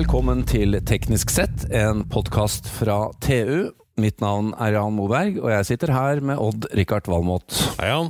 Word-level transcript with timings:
Velkommen 0.00 0.46
til 0.48 0.78
Teknisk 0.88 1.28
sett, 1.28 1.66
en 1.76 2.06
podkast 2.08 2.64
fra 2.72 3.10
TU. 3.20 3.66
Mitt 4.00 4.22
navn 4.24 4.54
er 4.56 4.72
Jan 4.78 4.94
Moberg, 4.96 5.36
og 5.42 5.50
jeg 5.52 5.66
sitter 5.68 5.90
her 5.92 6.22
med 6.24 6.40
Odd-Rikard 6.40 7.10
Valmot. 7.10 7.52
Hei, 7.76 7.90
Jan. 7.90 8.08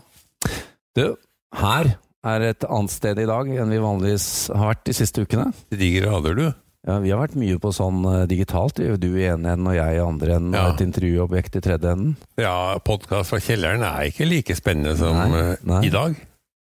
Du, 0.95 1.17
her 1.59 1.91
er 2.31 2.45
et 2.47 2.67
annet 2.69 2.95
sted 2.95 3.19
i 3.19 3.27
dag 3.27 3.51
enn 3.51 3.75
vi 3.75 3.81
vanligvis 3.83 4.29
har 4.55 4.71
vært 4.71 4.85
de 4.87 4.95
siste 5.01 5.25
ukene. 5.27 5.49
Til 5.73 5.83
de 5.83 5.89
grader, 5.97 6.39
du. 6.39 6.45
Ja, 6.87 7.01
Vi 7.03 7.11
har 7.11 7.25
vært 7.25 7.35
mye 7.43 7.59
på 7.61 7.73
sånn 7.75 8.05
eh, 8.07 8.23
digitalt, 8.31 8.79
du 8.79 9.09
i 9.11 9.27
ene 9.33 9.57
enden 9.57 9.73
og 9.73 9.75
jeg 9.81 9.99
i 9.99 10.05
andre 10.05 10.39
enden, 10.39 10.55
Ja. 10.55 10.69
et 10.71 10.85
intervjuobjekt 10.87 11.59
i 11.59 11.65
tredje 11.67 11.91
enden. 11.97 12.15
Ja, 12.39 12.79
podkast 12.87 13.35
fra 13.35 13.43
kjelleren 13.43 13.83
er 13.83 14.07
ikke 14.13 14.31
like 14.31 14.55
spennende 14.55 14.95
som 15.01 15.19
Nei, 15.19 15.43
eh, 15.43 15.67
nei. 15.67 15.83
i 15.91 15.93
dag. 15.99 16.15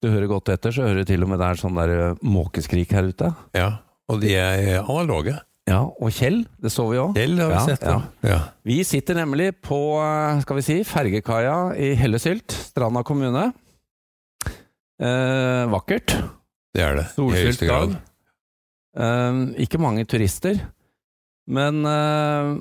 Du 0.05 0.13
hører 0.13 0.29
godt 0.29 0.53
etter, 0.53 0.77
så 0.77 0.85
hører 0.85 1.07
du 1.07 1.09
til 1.15 1.25
og 1.25 1.33
med 1.33 1.41
det 1.41 1.49
er 1.55 1.65
sånn 1.65 1.81
der 1.81 1.97
eh, 2.11 2.15
måkeskrik 2.21 2.93
her 2.93 3.09
ute. 3.09 3.33
Ja, 3.57 3.73
og 4.09 4.21
de 4.23 4.35
er 4.39 4.81
analoge. 4.85 5.37
Ja, 5.67 5.81
og 5.83 6.13
Kjell, 6.15 6.45
det 6.63 6.71
så 6.71 6.85
vi 6.93 6.99
òg. 7.03 7.17
Kjell 7.17 7.41
har 7.41 7.49
vi 7.51 7.55
Ja, 7.57 7.65
sett. 7.67 7.83
ja. 7.83 7.97
Ja. 8.23 8.39
Vi 8.65 8.77
sitter 8.87 9.15
nemlig 9.19 9.49
på, 9.67 9.79
eh, 9.99 10.41
skal 10.45 10.57
vi 10.61 10.63
si, 10.63 10.77
fergekaia 10.87 11.57
i 11.75 11.89
Hellesylt, 11.99 12.53
Stranda 12.71 13.03
kommune. 13.03 13.49
Eh, 15.03 15.65
vakkert. 15.73 16.15
Det 16.75 16.83
er 16.85 16.95
det. 17.01 17.07
Solfylt 17.17 17.67
dag. 17.69 17.97
Eh, 18.97 19.43
ikke 19.67 19.81
mange 19.83 20.07
turister, 20.09 20.61
men 21.51 21.83
eh, 21.85 22.55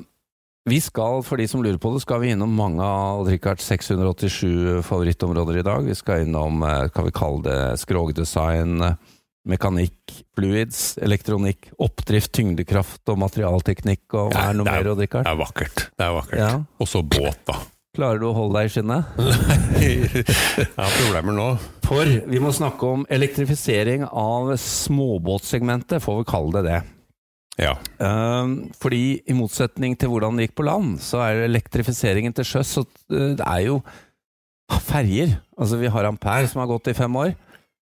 vi 0.68 0.80
skal, 0.82 1.22
for 1.24 1.38
de 1.38 1.46
som 1.48 1.62
lurer 1.64 1.78
på 1.80 1.94
det, 1.94 2.02
skal 2.04 2.20
vi 2.24 2.34
innom 2.34 2.52
mange 2.58 2.82
av 2.84 3.28
Richards 3.30 3.64
687 3.70 4.82
favorittområder 4.84 5.60
i 5.62 5.66
dag. 5.68 5.86
Vi 5.86 5.96
skal 5.96 6.26
innom, 6.26 6.64
eh, 6.66 6.88
kan 6.90 7.06
vi 7.06 7.14
kalle 7.16 7.44
det, 7.46 7.60
skrogdesign, 7.86 8.82
eh, 8.82 8.96
mekanikk, 9.46 10.16
fluids, 10.38 10.96
elektronikk, 11.06 11.70
oppdrift, 11.82 12.32
tyngdekraft 12.34 13.12
og 13.14 13.20
materialteknikk, 13.22 14.04
og 14.18 14.34
hva 14.34 14.50
er 14.50 14.58
noe 14.58 14.66
er- 14.68 14.82
mer, 14.84 14.92
Odd 14.94 15.04
Rikard? 15.06 15.28
Det 15.28 15.34
er 15.36 15.40
vakkert. 15.44 15.86
Det 15.96 16.06
er 16.08 16.16
vakkert. 16.18 16.40
Ja. 16.42 16.52
Og 16.82 16.90
så 16.90 17.04
båt, 17.06 17.40
da. 17.48 17.60
Klarer 17.96 18.20
du 18.20 18.26
å 18.28 18.34
holde 18.36 18.60
deg 18.60 18.68
i 18.68 18.74
skinnet? 18.74 19.20
Nei, 19.22 19.92
Jeg 20.60 20.74
har 20.76 20.98
problemer 20.98 21.38
nå. 21.38 21.46
For 21.86 22.10
vi 22.28 22.42
må 22.44 22.52
snakke 22.52 22.90
om 22.92 23.06
elektrifisering 23.14 24.04
av 24.10 24.52
småbåtsegmentet, 24.60 26.04
får 26.04 26.18
vi 26.20 26.28
kalle 26.34 26.58
det 26.60 26.66
det. 26.74 26.82
Ja. 27.62 27.78
Ehm, 28.04 28.56
fordi 28.76 29.22
i 29.32 29.36
motsetning 29.38 29.94
til 29.96 30.12
hvordan 30.12 30.36
det 30.36 30.50
gikk 30.50 30.58
på 30.60 30.66
land, 30.68 30.98
så 31.00 31.22
er 31.24 31.46
elektrifiseringen 31.46 32.36
til 32.36 32.44
sjøs 32.50 32.74
så 32.76 32.84
eh, 32.84 33.32
Det 33.40 33.46
er 33.48 33.62
jo 33.70 33.78
ferjer. 34.90 35.38
Altså 35.56 35.80
vi 35.80 35.88
har 35.94 36.10
Ampere 36.10 36.50
som 36.52 36.60
har 36.64 36.68
gått 36.74 36.90
i 36.92 36.98
fem 36.98 37.16
år. 37.16 37.32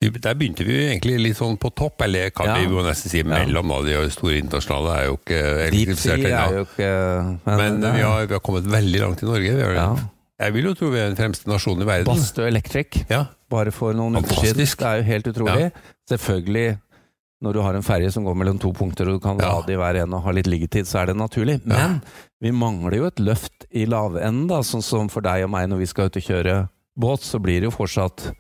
Der 0.03 0.35
begynte 0.37 0.61
vi 0.67 0.75
egentlig 0.91 1.15
litt 1.23 1.39
sånn 1.39 1.57
på 1.59 1.71
topp, 1.75 2.03
eller 2.05 2.29
kan 2.31 2.47
Ja. 2.47 2.55
vi 2.59 2.65
jo 2.69 2.83
nesten 2.85 3.09
si 3.11 3.23
mellom, 3.25 3.67
da. 3.69 3.79
De 3.83 4.11
store 4.11 4.37
internasjonale 4.43 4.91
er 4.99 5.05
jo 5.07 5.17
ikke 5.17 5.39
elektrifisert 5.71 6.25
er 6.27 6.35
ennå. 6.37 7.39
Men, 7.47 7.57
Men 7.57 7.85
er- 7.85 7.93
vi 7.97 8.03
har, 8.03 8.27
vi 8.27 8.35
har 8.35 8.41
kommet 8.41 8.65
veldig 8.69 9.01
langt 9.01 9.23
i 9.23 9.27
Norge. 9.27 9.55
Vi 9.57 9.75
ja. 9.75 9.97
Jeg 10.39 10.53
vil 10.53 10.65
jo 10.65 10.75
tro 10.75 10.91
vi 10.91 10.99
er 10.99 11.09
den 11.15 11.17
fremste 11.17 11.47
nasjonen 11.49 11.83
i 11.83 11.87
verden. 11.87 12.05
Bastø 12.05 12.47
Electric, 12.47 13.07
Ja. 13.09 13.25
bare 13.49 13.71
for 13.73 13.95
noen 13.95 14.17
uker 14.17 14.35
siden. 14.45 14.57
Det 14.57 14.83
er 14.83 14.97
jo 14.99 15.03
helt 15.05 15.27
utrolig. 15.33 15.73
Selvfølgelig, 16.11 16.79
når 17.43 17.53
du 17.55 17.63
har 17.63 17.75
en 17.75 17.83
ferje 17.83 18.13
som 18.13 18.23
går 18.25 18.35
mellom 18.37 18.59
to 18.61 18.73
punkter, 18.75 19.09
og 19.09 19.15
du 19.15 19.19
kan 19.21 19.39
lade 19.39 19.71
i 19.73 19.77
hver 19.77 19.97
ene 20.03 20.13
og 20.15 20.25
ha 20.25 20.31
litt 20.31 20.47
liggetid, 20.47 20.85
så 20.85 21.01
er 21.03 21.07
det 21.07 21.17
naturlig. 21.17 21.65
Men 21.65 22.03
vi 22.43 22.51
mangler 22.51 22.97
jo 22.99 23.07
et 23.07 23.17
løft 23.17 23.65
i 23.73 23.87
lavenden, 23.87 24.47
da, 24.47 24.61
sånn 24.61 24.83
som 24.83 25.09
for 25.09 25.23
deg 25.23 25.45
og 25.45 25.51
meg 25.51 25.71
når 25.71 25.79
vi 25.79 25.87
skal 25.87 26.05
ut 26.11 26.17
og 26.17 26.23
kjøre 26.23 26.69
båt, 26.99 27.21
så 27.23 27.41
blir 27.41 27.61
det 27.61 27.71
jo 27.71 27.71
fortsatt 27.71 28.35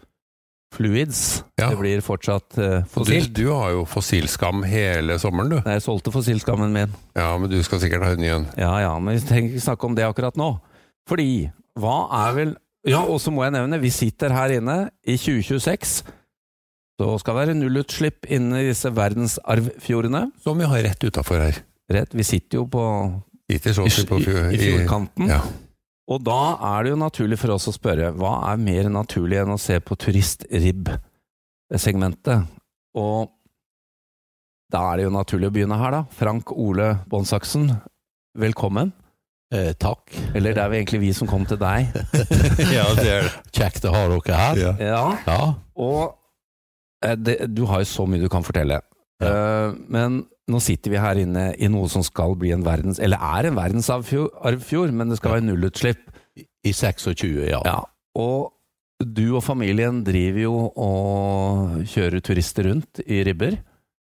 fluids. 0.77 1.23
Ja. 1.59 1.71
Det 1.73 1.81
blir 1.81 2.03
fortsatt 2.05 2.59
uh, 2.61 2.85
fossilt. 2.93 3.33
du, 3.35 3.47
du 3.47 3.53
har 3.53 3.73
jo 3.75 3.85
fossilskam 3.89 4.65
hele 4.69 5.19
sommeren, 5.23 5.57
du. 5.57 5.59
Jeg 5.65 5.85
solgte 5.85 6.13
fossilskammen 6.15 6.75
min. 6.75 6.95
Ja, 7.17 7.33
men 7.41 7.51
du 7.53 7.59
skal 7.67 7.83
sikkert 7.83 8.07
ha 8.07 8.13
en 8.17 8.23
ny 8.23 8.31
en. 8.35 8.47
Ja 8.61 8.75
ja, 8.85 8.93
men 9.01 9.17
vi 9.17 9.25
trenger 9.27 9.55
ikke 9.55 9.67
snakke 9.67 9.89
om 9.89 9.97
det 9.99 10.07
akkurat 10.07 10.39
nå. 10.41 10.53
Fordi, 11.09 11.49
hva 11.79 11.99
er 12.27 12.39
vel 12.39 12.55
Ja, 12.87 13.01
og 13.03 13.19
så 13.23 13.33
må 13.35 13.43
jeg 13.43 13.57
nevne, 13.57 13.81
vi 13.83 13.91
sitter 13.91 14.31
her 14.31 14.53
inne 14.61 14.77
i 15.03 15.17
2026. 15.19 15.97
Så 16.97 17.09
skal 17.21 17.35
det 17.35 17.41
være 17.43 17.57
nullutslipp 17.59 18.29
inne 18.33 18.63
i 18.63 18.69
disse 18.71 18.93
verdensarvfjordene. 18.95 20.29
Som 20.45 20.63
vi 20.63 20.69
har 20.71 20.85
rett 20.87 21.03
utafor 21.05 21.43
her. 21.43 21.59
Rett, 21.93 22.15
vi 22.17 22.25
sitter 22.27 22.63
jo 22.63 22.67
på, 22.71 22.85
Sitter 23.51 23.75
i, 23.75 23.77
sånn 23.77 24.09
på 24.09 24.21
i, 24.23 24.31
i 24.57 24.61
fjordkanten. 24.63 25.29
Ja. 25.31 25.43
Og 26.07 26.21
da 26.23 26.37
er 26.77 26.85
det 26.87 26.93
jo 26.93 26.99
naturlig 27.01 27.35
for 27.41 27.51
oss 27.57 27.67
å 27.71 27.73
spørre, 27.75 28.13
hva 28.15 28.37
er 28.53 28.61
mer 28.63 28.87
naturlig 28.95 29.41
enn 29.43 29.51
å 29.57 29.59
se 29.59 29.75
på 29.83 29.97
turistribb-segmentet? 29.99 32.39
Og 32.97 33.33
da 34.73 34.81
er 34.93 34.97
det 35.01 35.05
jo 35.09 35.13
naturlig 35.15 35.49
å 35.51 35.55
begynne 35.57 35.79
her, 35.81 35.91
da. 35.97 36.03
Frank 36.15 36.53
Ole 36.55 36.89
Bonsaksen, 37.11 37.67
velkommen. 38.39 38.93
Eh, 39.55 39.73
takk. 39.79 40.11
Eller 40.35 40.55
det 40.57 40.63
er 40.63 40.69
vel 40.73 40.79
egentlig 40.81 41.01
vi 41.05 41.13
som 41.15 41.29
kom 41.31 41.45
til 41.47 41.59
deg. 41.61 41.87
ja, 42.77 42.87
det 42.99 43.11
er. 43.13 43.29
Kjekt 43.55 43.85
å 43.87 43.93
ha 43.95 44.03
dere 44.11 44.35
her. 44.41 44.55
Ja. 44.63 44.73
Ja, 44.83 45.05
Ja. 45.27 45.41
og 45.79 46.03
eh, 47.07 47.15
det, 47.19 47.37
du 47.55 47.63
har 47.71 47.79
jo 47.83 47.89
så 47.91 48.07
mye 48.11 48.23
du 48.23 48.29
kan 48.33 48.43
fortelle. 48.47 48.79
Eh, 49.23 49.69
men 49.91 50.11
nå 50.47 50.61
sitter 50.63 50.93
vi 50.93 51.01
her 51.03 51.19
inne 51.19 51.49
i 51.59 51.69
noe 51.73 51.89
som 51.91 52.05
skal 52.07 52.37
bli 52.39 52.53
en 52.55 52.65
verdens... 52.67 53.01
Eller 53.03 53.19
er 53.19 53.49
en 53.49 53.59
verdensarvfjord, 53.59 54.93
men 54.95 55.11
det 55.11 55.19
skal 55.19 55.39
være 55.39 55.49
nullutslipp. 55.49 56.05
I 56.67 56.73
26, 56.75 57.47
ja. 57.49 57.61
Ja, 57.65 57.79
og 58.19 58.53
du 59.01 59.37
og 59.37 59.45
familien 59.45 60.03
driver 60.05 60.43
jo 60.43 60.55
og 60.73 61.83
kjører 61.89 62.23
turister 62.25 62.69
rundt 62.71 63.01
i 63.07 63.23
ribber. 63.27 63.59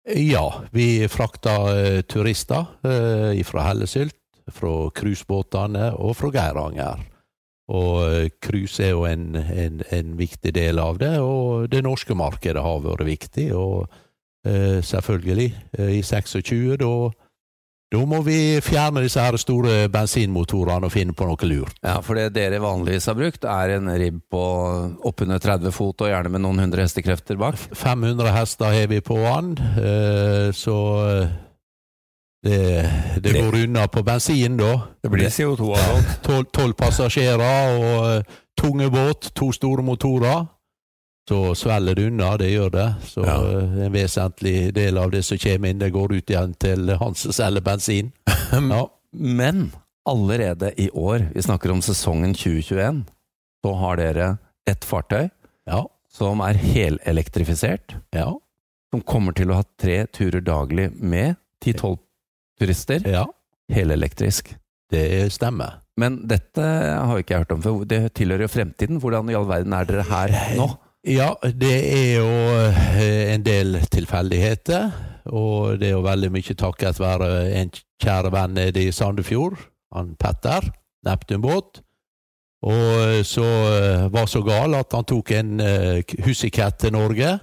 Ja, 0.08 0.46
vi 0.72 1.04
frakter 1.12 1.68
uh, 1.68 2.00
turister 2.08 2.70
uh, 2.88 3.44
fra 3.48 3.68
Hellesylt, 3.68 4.16
fra 4.54 4.74
cruisebåtene 4.96 5.92
og 6.00 6.16
fra 6.20 6.32
Geiranger. 6.34 7.06
Og 7.68 7.98
eh, 8.08 8.30
cruise 8.40 8.80
er 8.80 8.94
jo 8.94 9.02
en, 9.04 9.36
en, 9.36 9.82
en 9.92 10.12
viktig 10.16 10.54
del 10.56 10.80
av 10.80 11.02
det, 11.02 11.18
og 11.20 11.68
det 11.68 11.82
norske 11.84 12.16
markedet 12.16 12.64
har 12.64 12.78
vært 12.86 13.04
viktig. 13.10 13.50
Og 13.60 13.92
selvfølgelig, 14.46 15.48
eh, 15.78 15.96
i 15.98 16.04
26, 16.06 16.78
da 16.82 16.92
da 17.88 18.02
må 18.04 18.18
vi 18.26 18.60
fjerne 18.60 19.00
disse 19.06 19.22
her 19.24 19.38
store 19.40 19.86
bensinmotorene 19.92 20.90
og 20.90 20.92
finne 20.92 21.14
på 21.16 21.24
noe 21.30 21.48
lurt. 21.48 21.78
Ja, 21.80 22.02
for 22.04 22.20
det 22.20 22.34
dere 22.36 22.60
vanligvis 22.60 23.08
har 23.08 23.16
brukt, 23.16 23.48
er 23.48 23.78
en 23.78 23.88
ribb 23.88 24.20
på 24.32 24.42
oppunder 25.08 25.40
30 25.40 25.72
fot, 25.72 26.04
og 26.04 26.12
gjerne 26.12 26.34
med 26.34 26.44
noen 26.44 26.60
hundre 26.66 26.84
hestekrefter 26.84 27.40
bak. 27.40 27.56
500 27.56 28.34
hester 28.36 28.76
har 28.76 28.92
vi 28.92 29.00
på 29.00 29.22
den, 29.24 29.54
eh, 29.80 30.50
så 30.52 30.78
eh, 31.14 31.32
det, 32.44 32.60
det 33.24 33.38
går 33.40 33.56
unna 33.64 33.88
på 33.88 34.04
bensin, 34.04 34.60
da. 34.60 34.74
Det 35.04 35.14
blir 35.14 35.32
CO2 35.32 35.72
av 35.72 35.96
alt. 35.96 36.30
Tolv 36.54 36.76
passasjerer 36.76 37.80
og 37.80 37.98
eh, 38.12 38.38
tunge 38.60 38.92
båt, 38.92 39.32
to 39.32 39.54
store 39.56 39.88
motorer. 39.88 40.44
Så 41.28 41.56
svelger 41.60 41.96
det 41.98 42.06
unna, 42.08 42.38
det 42.40 42.52
gjør 42.54 42.70
det. 42.72 42.86
Så 43.04 43.26
Ja. 43.26 43.36
eh, 43.44 43.86
en 43.86 43.92
vesentlig 43.92 44.74
del 44.74 44.98
av 44.98 45.12
det 45.12 45.24
som 45.26 45.38
kommer 45.38 45.70
inn, 45.70 45.80
det 45.80 45.92
går 45.92 46.14
ut 46.16 46.30
igjen 46.32 46.54
til 46.60 46.88
han 46.98 47.16
som 47.16 47.32
selger 47.36 47.62
bensin. 47.62 48.12
Ja. 48.72 48.88
Men 49.12 49.72
allerede 50.08 50.72
i 50.80 50.90
år, 50.92 51.34
vi 51.34 51.42
snakker 51.42 51.72
om 51.72 51.82
sesongen 51.82 52.34
2021, 52.34 53.06
så 53.66 53.74
har 53.80 53.96
dere 53.98 54.38
et 54.68 54.86
fartøy 54.86 55.30
Ja. 55.68 55.84
som 56.10 56.40
er 56.42 56.54
helelektrifisert, 56.54 57.96
Ja. 58.14 58.32
som 58.92 59.02
kommer 59.02 59.34
til 59.36 59.48
å 59.52 59.56
ha 59.56 59.64
tre 59.78 60.06
turer 60.08 60.42
daglig 60.42 60.92
med 61.02 61.36
10-12 61.64 61.98
turister, 62.60 63.02
ja. 63.08 63.26
helelektrisk. 63.72 64.56
Det 64.90 65.30
stemmer. 65.34 65.82
Men 65.98 66.22
dette 66.28 66.62
har 66.64 67.18
jo 67.18 67.24
ikke 67.24 67.34
jeg 67.36 67.44
hørt 67.44 67.52
om 67.52 67.62
før. 67.62 67.86
Det 67.86 68.14
tilhører 68.14 68.46
jo 68.46 68.48
fremtiden. 68.54 69.00
Hvordan 69.02 69.30
i 69.30 69.36
all 69.36 69.46
verden 69.50 69.74
er 69.74 69.84
dere 69.90 70.04
her 70.08 70.56
nå? 70.56 70.68
Ja, 71.08 71.30
det 71.44 71.76
er 71.94 72.18
jo 72.20 72.30
eh, 72.68 73.34
en 73.34 73.44
del 73.46 73.78
tilfeldigheter, 73.92 74.90
og 75.32 75.80
det 75.80 75.90
er 75.90 75.96
jo 75.96 76.04
veldig 76.04 76.30
mye 76.36 76.56
takket 76.60 77.00
være 77.00 77.30
en 77.62 77.72
kjære 78.04 78.32
venn 78.34 78.58
nede 78.58 78.84
i 78.84 78.92
Sandefjord, 78.92 79.56
han 79.96 80.16
Petter, 80.20 80.68
Neptunbåt. 81.08 81.82
Og 82.68 83.22
så 83.28 83.46
eh, 83.46 84.08
var 84.12 84.28
så 84.28 84.42
gal 84.44 84.76
at 84.76 84.92
han 84.98 85.08
tok 85.08 85.32
en 85.38 85.62
Hussikatt 86.26 86.80
til 86.84 86.96
Norge, 86.98 87.38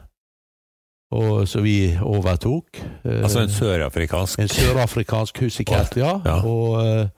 og 1.15 1.49
så 1.49 1.61
vi 1.65 1.97
overtok. 2.03 2.81
eh, 3.05 3.23
Altså 3.23 3.45
en 3.47 3.53
sørafrikansk 3.53 4.39
en 4.45 4.49
sørafrikansk 4.49 5.41
hussikatt, 5.45 5.97
ja. 5.97 6.19
Ja. 6.27 6.41
Og, 6.43 6.81
eh, 6.87 7.01
eh, 7.01 7.09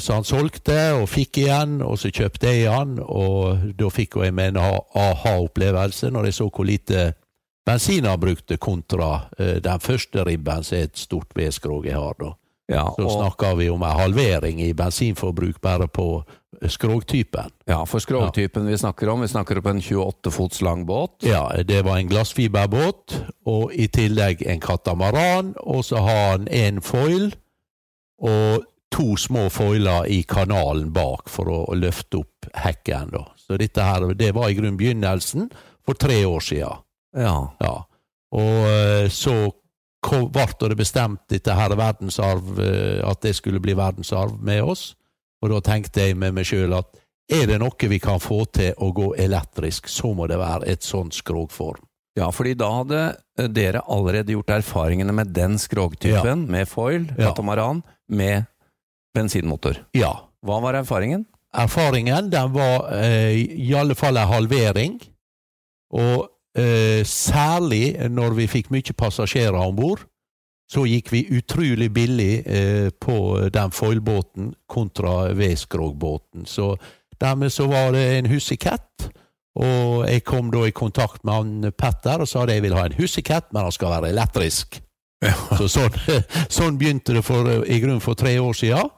så 0.00 0.14
han 0.16 0.24
solgte 0.24 0.76
og 0.96 1.08
fikk 1.12 1.42
igjen, 1.42 1.82
og 1.84 1.98
så 2.00 2.08
kjøpte 2.08 2.48
jeg 2.48 2.62
igjen. 2.62 2.98
og 3.04 3.66
da 3.76 3.90
fikk 3.92 4.16
jeg 4.16 4.34
med 4.34 4.54
en 4.56 4.62
aha-opplevelse 4.62 6.08
når 6.10 6.30
jeg 6.30 6.38
så 6.38 6.48
hvor 6.48 6.64
lite 6.64 7.10
bensin 7.68 8.08
han 8.08 8.20
brukte 8.20 8.56
kontra 8.56 9.28
eh, 9.38 9.58
den 9.64 9.80
første 9.80 10.24
ribben 10.24 10.64
som 10.64 10.78
er 10.78 10.88
et 10.88 10.98
stort 10.98 11.36
vedskrog 11.36 11.86
jeg 11.86 11.98
har. 11.98 12.16
da. 12.20 12.32
Ja, 12.68 12.84
Så 12.96 13.04
og, 13.04 13.12
snakker 13.12 13.56
vi 13.56 13.70
om 13.72 13.82
en 13.82 13.96
halvering 13.96 14.60
i 14.60 14.72
bensinforbruk 14.76 15.60
bare 15.60 15.88
på 15.88 16.22
skrogtypen. 16.68 17.52
Ja, 17.68 17.84
for 17.84 18.02
skrogtypen 18.02 18.66
vi 18.66 18.76
snakker 18.76 19.08
om, 19.08 19.20
vi 19.20 19.28
snakker 19.28 19.60
om 19.60 19.66
en 19.70 19.82
28 19.82 20.30
fots 20.32 20.60
lang 20.60 20.86
båt. 20.86 21.22
Ja, 21.24 21.48
det 21.62 21.84
var 21.84 21.96
en 21.96 22.08
glassfiberbåt, 22.08 23.22
og 23.46 23.72
i 23.72 23.86
tillegg 23.86 24.42
en 24.46 24.60
katamaran, 24.60 25.54
og 25.60 25.84
så 25.84 26.02
har 26.04 26.30
han 26.30 26.48
en 26.48 26.82
foil 26.82 27.30
og 28.18 28.64
to 28.94 29.16
små 29.20 29.48
foiler 29.52 30.06
i 30.08 30.22
kanalen 30.28 30.92
bak 30.92 31.28
for 31.28 31.50
å, 31.52 31.58
å 31.68 31.76
løfte 31.76 32.22
opp 32.22 32.48
hekken. 32.56 33.10
Da. 33.12 33.24
Så 33.36 33.58
dette 33.60 33.84
her, 33.84 34.06
det 34.18 34.32
var 34.36 34.48
i 34.50 34.56
grunn 34.58 34.78
begynnelsen 34.80 35.50
for 35.84 35.98
tre 36.00 36.22
år 36.24 36.40
siden. 36.44 36.84
Ja. 37.16 37.36
Ja. 37.60 37.74
Og 38.36 38.68
eh, 38.68 39.08
så 39.12 39.34
ble 40.08 40.46
det 40.70 40.76
bestemt 40.78 41.24
dette 41.28 41.54
her 41.56 41.74
verdensarv, 41.76 42.54
eh, 42.62 43.00
at 43.08 43.20
det 43.24 43.34
skulle 43.36 43.60
bli 43.60 43.74
verdensarv 43.76 44.38
med 44.44 44.62
oss. 44.62 44.92
Og 45.42 45.52
da 45.52 45.60
tenkte 45.64 46.06
jeg 46.08 46.16
med 46.18 46.34
meg 46.34 46.48
sjøl 46.48 46.74
at 46.78 46.96
er 47.28 47.44
det 47.50 47.58
noe 47.60 47.88
vi 47.90 47.98
kan 48.00 48.20
få 48.22 48.44
til 48.56 48.72
å 48.80 48.88
gå 48.96 49.10
elektrisk, 49.20 49.88
så 49.92 50.14
må 50.16 50.26
det 50.30 50.38
være 50.40 50.70
et 50.72 50.82
sånt 50.86 51.14
skrogform. 51.14 51.84
ja, 52.18 52.30
fordi 52.34 52.54
da 52.58 52.68
hadde 52.80 53.00
eh, 53.38 53.46
dere 53.46 53.82
allerede 53.86 54.32
gjort 54.32 54.50
erfaringene 54.50 55.12
med 55.14 55.28
den 55.36 55.58
skrogtypen, 55.58 56.48
med 56.50 56.68
foil, 56.68 57.04
Ja. 57.16 57.28
katamaran, 57.28 57.82
med 58.08 58.46
bensinmotor. 59.16 59.82
Ja. 59.96 60.12
Hva 60.44 60.60
var 60.62 60.78
erfaringen? 60.78 61.26
Erfaringen 61.56 62.30
den 62.30 62.52
var 62.52 62.90
eh, 62.92 63.38
i 63.38 63.72
alle 63.74 63.96
fall 63.98 64.16
en 64.16 64.28
halvering. 64.28 64.98
Og 65.96 66.28
eh, 66.58 67.04
særlig 67.06 67.96
når 68.10 68.36
vi 68.38 68.50
fikk 68.50 68.70
mye 68.74 68.96
passasjerer 68.96 69.58
om 69.58 69.76
bord, 69.76 70.04
så 70.68 70.84
gikk 70.84 71.12
vi 71.14 71.24
utrolig 71.32 71.88
billig 71.92 72.32
eh, 72.44 72.90
på 73.00 73.48
den 73.52 73.72
foilbåten 73.72 74.52
kontra 74.68 75.32
V-skrogbåten. 75.32 76.44
Så 76.46 76.74
dermed 77.20 77.52
så 77.52 77.66
var 77.66 77.94
det 77.96 78.04
en 78.18 78.28
hussekatt. 78.28 79.08
Og 79.58 80.04
jeg 80.06 80.22
kom 80.28 80.52
da 80.52 80.66
i 80.68 80.76
kontakt 80.76 81.24
med 81.24 81.34
han 81.34 81.72
Petter 81.74 82.22
og 82.22 82.28
sa 82.30 82.44
at 82.44 82.52
jeg 82.52 82.62
vil 82.62 82.76
ha 82.76 82.84
en 82.86 82.98
hussekatt, 83.00 83.48
men 83.50 83.64
han 83.64 83.74
skal 83.74 83.96
være 83.96 84.12
elektrisk. 84.12 84.78
Ja. 85.24 85.34
Så 85.58 85.66
sånn, 85.72 85.96
sånn 86.60 86.78
begynte 86.78 87.16
det 87.16 87.24
for, 87.26 87.48
i 87.64 87.80
grunnen 87.82 88.04
for 88.04 88.18
tre 88.18 88.36
år 88.38 88.54
siden. 88.54 88.92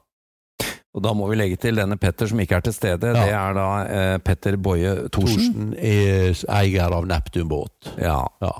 Og 0.96 1.04
da 1.04 1.12
må 1.14 1.28
vi 1.30 1.36
legge 1.38 1.58
til 1.62 1.76
denne 1.78 1.94
Petter 2.00 2.26
som 2.26 2.40
ikke 2.42 2.56
er 2.58 2.64
til 2.66 2.74
stede. 2.74 3.12
Ja. 3.14 3.20
Det 3.22 3.34
er 3.38 3.54
da 3.54 3.66
eh, 3.84 4.16
Petter 4.26 4.56
Boje 4.58 4.96
Thorsen. 5.14 5.52
Thorsen 5.52 5.70
er 5.78 6.34
eier 6.58 6.96
av 6.96 7.06
Neptun 7.06 7.46
båt. 7.50 7.92
Ja. 8.00 8.24
Ja. 8.42 8.56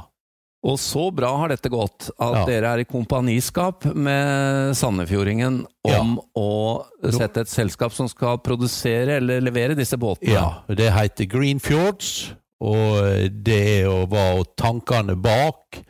Og 0.61 0.77
så 0.77 1.07
bra 1.17 1.31
har 1.41 1.49
dette 1.49 1.71
gått, 1.73 2.11
at 2.21 2.35
Ja. 2.37 2.45
dere 2.45 2.75
er 2.75 2.83
i 2.83 2.85
kompaniskap 2.85 3.87
med 3.97 4.77
Sandefjordingen 4.77 5.63
om 5.89 6.19
å 6.37 6.85
sette 7.09 7.41
et 7.47 7.49
selskap 7.49 7.95
som 7.97 8.11
skal 8.13 8.37
produsere 8.45 9.17
eller 9.17 9.41
levere 9.41 9.75
disse 9.79 9.97
båtene. 9.97 10.35
Ja, 10.37 10.63
det 10.69 10.91
heter 10.93 11.25
Greenfjords, 11.33 12.35
og 12.61 13.01
det 13.43 13.61
er 13.87 14.05
var 14.13 14.45
tankene 14.61 15.17
bak 15.17 15.81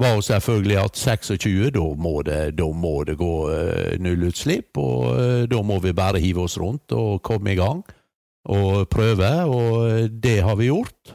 var 0.00 0.14
jo 0.16 0.24
selvfølgelig 0.26 0.76
at 0.82 0.98
26, 1.00 1.70
da 1.76 1.84
må 1.96 2.14
det, 2.26 2.40
da 2.58 2.66
må 2.72 2.94
det 3.08 3.16
gå 3.20 3.32
eh, 3.52 3.94
nullutslipp, 4.02 4.76
og 4.80 5.06
eh, 5.20 5.44
da 5.48 5.62
må 5.64 5.78
vi 5.84 5.94
bare 5.96 6.20
hive 6.20 6.44
oss 6.44 6.58
rundt 6.60 6.92
og 6.96 7.22
komme 7.24 7.54
i 7.54 7.58
gang 7.58 7.80
og 8.46 8.84
prøve, 8.92 9.30
og 9.50 10.10
det 10.22 10.36
har 10.46 10.58
vi 10.60 10.68
gjort. 10.68 11.14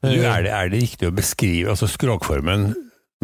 Du, 0.00 0.12
er, 0.12 0.44
det, 0.46 0.52
er 0.54 0.68
det 0.70 0.78
riktig 0.84 1.08
å 1.08 1.14
beskrive 1.16 1.72
altså 1.72 1.88
Skrogformen 1.90 2.68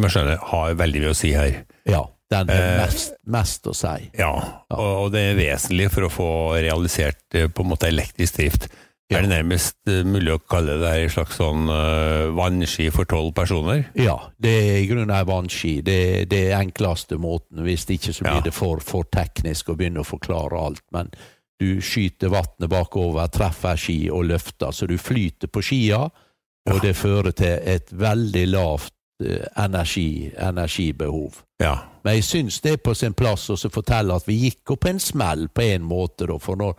jeg 0.01 0.09
skjønner, 0.11 0.39
har 0.49 0.73
veldig 0.75 1.01
mye 1.03 1.11
å 1.13 1.17
si 1.17 1.29
her. 1.37 1.59
Ja, 1.87 2.01
den 2.33 2.49
er 2.49 2.63
Eh. 2.63 2.77
mest, 2.81 3.13
mest 3.29 3.67
å 3.69 3.73
si. 3.77 4.09
Ja, 4.17 4.31
og, 4.73 4.87
og 5.05 5.11
det 5.13 5.21
er 5.29 5.37
vesentlig 5.37 5.87
for 5.93 6.07
å 6.07 6.11
få 6.11 6.29
realisert 6.57 7.37
eh, 7.37 7.45
på 7.47 7.63
en 7.63 7.69
måte 7.71 7.87
elektrisk 7.93 8.39
drift. 8.41 8.67
Ja. 9.13 9.19
Er 9.21 9.27
det 9.27 9.31
nærmest 9.35 9.77
eh, 9.91 10.01
mulig 10.07 10.33
å 10.33 10.39
kalle 10.49 10.79
det 10.81 10.91
en 11.03 11.13
slags 11.13 11.37
sånn 11.39 11.69
eh, 11.69 12.31
vannski 12.35 12.89
for 12.95 13.05
tolv 13.09 13.31
personer? 13.37 13.85
Ja, 13.99 14.17
det 14.41 14.53
er 14.63 14.79
i 14.81 14.87
grunnen 14.89 15.13
ei 15.13 15.23
vannski. 15.29 15.75
Det, 15.85 15.99
det 16.31 16.41
er 16.49 16.57
enkleste 16.59 17.19
måten. 17.21 17.61
Hvis 17.67 17.85
ikke 17.87 18.11
så 18.15 18.25
blir 18.25 18.41
Ja. 18.41 18.47
det 18.49 18.53
for, 18.57 18.81
for 18.83 19.05
teknisk 19.13 19.69
å 19.69 19.77
begynne 19.79 20.01
å 20.03 20.07
forklare 20.07 20.57
alt. 20.65 20.83
Men 20.95 21.13
du 21.61 21.77
skyter 21.85 22.33
vannet 22.33 22.67
bakover, 22.73 23.29
treffer 23.31 23.77
ski 23.79 23.99
og 24.11 24.25
løfter, 24.33 24.73
så 24.75 24.87
du 24.89 24.97
flyter 24.99 25.47
på 25.53 25.61
skia, 25.63 26.01
og 26.71 26.81
det 26.83 26.95
fører 26.97 27.31
til 27.35 27.59
et 27.69 27.91
veldig 27.91 28.43
lavt 28.49 28.93
eh, 29.23 29.45
energi, 29.61 30.31
energibehov. 30.35 31.43
Ja. 31.61 31.75
Men 32.03 32.17
jeg 32.17 32.25
syns 32.27 32.57
det 32.63 32.73
er 32.73 32.81
på 32.83 32.95
sin 32.97 33.13
plass 33.15 33.45
å 33.53 33.55
fortelle 33.71 34.15
at 34.17 34.25
vi 34.27 34.35
gikk 34.49 34.73
opp 34.75 34.89
en 34.89 34.99
smell 34.99 35.45
på 35.55 35.63
en 35.75 35.85
måte, 35.87 36.25
da. 36.27 36.35
For 36.41 36.59
når, 36.59 36.73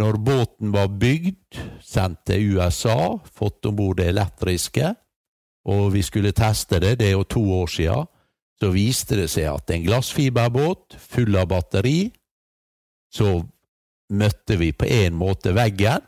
når 0.00 0.18
båten 0.24 0.72
var 0.72 0.88
bygd, 0.88 1.58
sendt 1.84 2.24
til 2.26 2.56
USA, 2.56 3.18
fått 3.24 3.66
om 3.68 3.76
bord 3.76 3.98
det 4.00 4.08
elektriske, 4.12 4.94
og 5.68 5.92
vi 5.94 6.02
skulle 6.02 6.32
teste 6.34 6.80
det, 6.82 6.96
det 7.00 7.10
er 7.10 7.16
jo 7.18 7.28
to 7.28 7.42
år 7.60 7.70
siden, 7.70 8.08
så 8.62 8.70
viste 8.70 9.18
det 9.18 9.28
seg 9.30 9.50
at 9.50 9.70
en 9.74 9.84
glassfiberbåt 9.84 10.96
full 11.02 11.36
av 11.38 11.50
batteri, 11.50 12.12
så 13.12 13.42
møtte 14.12 14.56
vi 14.60 14.70
på 14.72 14.88
en 14.88 15.16
måte 15.18 15.52
veggen. 15.56 16.04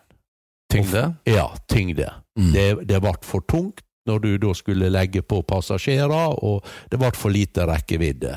Tyngde? 0.72 1.04
Ja, 1.28 1.48
tyngde. 1.68 2.08
Mm. 2.38 2.52
Det, 2.54 2.68
det 2.88 3.00
ble 3.02 3.14
for 3.26 3.44
tungt 3.46 3.84
når 4.08 4.20
du 4.20 4.30
da 4.40 4.52
skulle 4.56 4.90
legge 4.92 5.22
på 5.24 5.40
passasjerer, 5.48 6.34
og 6.44 6.64
det 6.92 7.00
ble 7.00 7.12
for 7.16 7.32
lite 7.32 7.64
rekkevidde. 7.68 8.36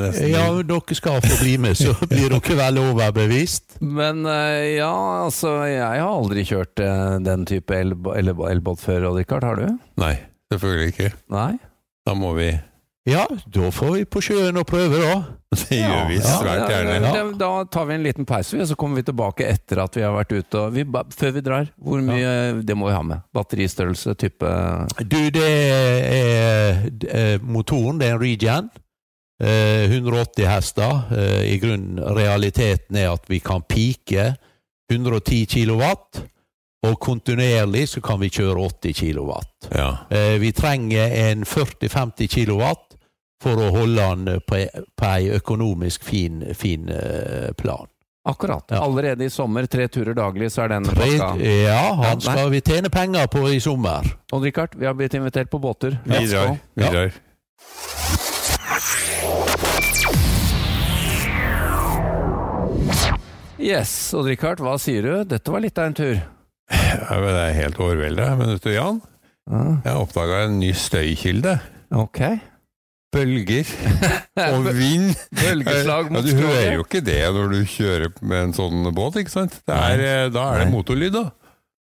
nesten, 0.04 0.28
ja 0.34 0.46
dere 0.68 0.96
skal 1.00 1.22
få 1.24 1.38
bli 1.40 1.54
med, 1.64 1.78
så 1.80 1.94
blir 2.12 2.34
dere 2.34 2.58
vel 2.60 2.80
overbevist. 2.82 3.78
Men 3.82 4.25
eh, 4.28 4.75
ja, 4.75 4.92
altså, 5.24 5.54
jeg 5.70 5.80
har 5.86 6.04
aldri 6.10 6.44
kjørt 6.50 6.84
eh, 6.84 7.16
den 7.24 7.46
type 7.48 7.72
el- 7.80 7.96
el- 8.16 8.34
el 8.52 8.62
før, 8.82 9.08
Odd 9.12 9.22
Rikard, 9.22 9.44
har 9.48 9.56
du? 9.62 9.78
Nei, 10.04 10.16
selvfølgelig 10.52 10.92
ikke. 10.94 11.14
Nei? 11.32 11.54
Da 12.06 12.14
må 12.14 12.34
vi 12.38 12.52
Ja, 13.06 13.28
da 13.54 13.68
får 13.72 13.92
vi 14.00 14.06
på 14.10 14.22
sjøen 14.26 14.58
og 14.58 14.66
prøve, 14.66 14.98
da. 14.98 15.18
Det 15.56 15.78
gjør 15.78 16.08
vi 16.10 16.16
ja, 16.18 16.24
svært 16.40 16.58
Ja, 16.64 16.70
gjerne. 16.72 16.94
ja, 17.06 17.12
det- 17.24 17.38
Da 17.40 17.50
tar 17.72 17.86
vi 17.86 17.94
en 17.94 18.04
liten 18.04 18.26
pause, 18.26 18.58
og 18.60 18.68
så 18.68 18.76
kommer 18.76 18.96
vi 18.98 19.04
tilbake 19.04 19.46
etter 19.48 19.78
at 19.84 19.94
vi 19.96 20.02
har 20.02 20.12
vært 20.16 20.34
ute. 20.34 20.56
Og 20.60 20.74
vi, 20.74 20.84
før 21.14 21.32
vi 21.38 21.42
drar, 21.46 21.70
hvor 21.80 22.02
mye 22.02 22.64
Det 22.66 22.76
må 22.76 22.88
vi 22.90 22.96
ha 22.98 23.02
med. 23.04 23.22
Batteristørrelse, 23.34 24.16
type 24.18 24.50
Du, 25.08 25.30
det 25.30 25.46
er 25.46 26.90
eh, 27.14 27.38
motoren, 27.42 28.00
det 28.00 28.10
er 28.10 28.16
en 28.16 28.20
Regen. 28.22 28.70
Eh, 29.40 29.86
180 29.92 30.46
hester. 30.48 31.06
Eh, 31.12 31.54
I 31.54 31.60
grunnen, 31.60 32.00
realiteten 32.16 32.96
er 32.98 33.12
at 33.14 33.24
vi 33.30 33.40
kan 33.40 33.62
pike 33.62 34.36
110 34.92 35.46
kilowatt, 35.46 36.24
og 36.86 37.00
kontinuerlig 37.02 37.88
så 37.90 38.02
kan 38.02 38.20
vi 38.20 38.30
kjøre 38.30 38.60
80 38.62 38.94
kilowatt. 38.94 39.70
Ja. 39.74 40.06
Eh, 40.12 40.38
vi 40.40 40.52
trenger 40.52 41.08
en 41.32 41.44
40-50 41.44 42.28
kilowatt 42.30 42.85
for 43.46 43.62
å 43.62 43.72
holde 43.75 44.02
han 44.10 44.25
på, 44.50 44.58
ei- 44.58 44.86
på 44.98 45.10
ei 45.14 45.30
økonomisk 45.38 46.04
fin, 46.08 46.42
fin 46.58 46.90
eh, 46.90 47.52
plan. 47.58 47.86
Akkurat. 48.25 48.64
Ja. 48.74 48.80
Allerede 48.82 49.28
i 49.28 49.30
sommer, 49.30 49.68
tre 49.70 49.86
turer 49.94 50.16
daglig, 50.18 50.48
så 50.50 50.64
er 50.66 50.72
den 50.74 50.88
Tre, 50.90 50.96
pakka. 51.14 51.28
ja, 51.46 51.84
han 52.00 52.16
Ja, 52.16 52.32
skal 52.32 52.50
vi 52.50 52.62
tjene 52.66 52.90
penger 52.90 53.28
på 53.30 53.44
i 53.54 53.60
sommer. 53.62 54.02
Odd 54.34 54.48
Rikard, 54.50 54.74
vi 54.82 54.88
har 54.90 54.98
blitt 54.98 55.14
invitert 55.14 55.52
på 55.54 55.60
båter. 55.62 56.00
Vi 56.10 56.25
drar. 56.32 56.58
Vi 56.74 56.84
Ja. 56.84 56.90
drar. 56.92 57.12
Yes, 63.58 63.92
Odd 64.14 64.28
Rikard, 64.28 64.60
hva 64.62 64.75
sier 64.82 65.06
du? 65.06 65.14
Dette 65.32 65.52
var 65.54 65.64
litt 65.64 65.78
av 65.80 65.88
en 65.90 65.96
tur. 65.98 66.18
Ja, 66.70 67.18
men 67.22 67.30
det 67.32 67.44
er 67.46 67.56
helt 67.62 67.80
overveldet. 67.82 68.34
Men 68.40 68.52
vet 68.56 68.66
du, 68.68 68.72
Jan, 68.75 69.02
Ja, 69.46 69.62
jeg 69.86 70.00
oppdaga 70.02 70.40
en 70.48 70.60
ny 70.60 70.72
støykilde. 70.74 71.60
ok. 71.94 72.20
Bølger 73.16 73.72
og 74.56 74.70
vind. 74.76 75.16
Bølgeslag 75.40 76.12
mot 76.12 76.22
ja, 76.22 76.28
Du 76.28 76.44
hører 76.44 76.76
jo 76.76 76.86
ikke 76.86 77.02
det 77.06 77.22
når 77.36 77.56
du 77.56 77.58
kjører 77.72 78.14
med 78.22 78.50
en 78.50 78.54
sånn 78.58 78.92
båt, 78.96 79.22
ikke 79.24 79.34
sant? 79.34 79.58
Det 79.66 79.80
er, 79.80 80.06
eh, 80.06 80.28
da 80.34 80.52
er 80.54 80.66
det 80.66 80.70
motorlyd, 80.74 81.16
da. 81.16 81.26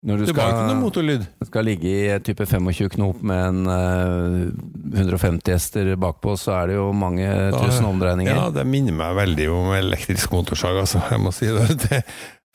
Når 0.01 0.17
du 0.17 0.25
Det 0.25 0.33
var 0.33 0.49
ikke 0.49 0.61
noe 0.65 0.69
skal, 0.71 0.79
motorlyd. 0.81 1.25
skal 1.45 1.67
ligge 1.67 1.89
i 1.93 2.19
type 2.25 2.45
25 2.49 2.89
knop 2.95 3.19
med 3.21 3.41
en 3.51 3.59
uh, 3.69 4.97
150 4.97 5.53
hester 5.53 5.91
bakpå, 6.01 6.33
så 6.41 6.55
er 6.57 6.71
det 6.71 6.77
jo 6.79 6.87
mange 6.89 7.27
tusen 7.53 7.85
omdreininger. 7.85 8.33
Ja, 8.33 8.47
det 8.55 8.65
minner 8.65 8.97
meg 8.97 9.13
veldig 9.19 9.45
om 9.53 9.69
elektrisk 9.77 10.33
motorsag, 10.33 10.79
altså. 10.81 11.03
Jeg 11.05 11.21
må 11.21 11.33
si 11.37 11.51
det. 11.53 11.67
det 11.85 12.01